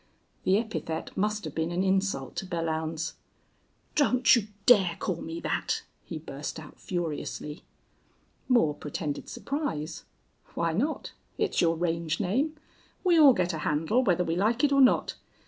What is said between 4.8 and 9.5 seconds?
call me that," he burst out, furiously. Moore pretended